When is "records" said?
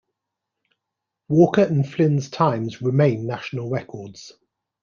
3.69-4.31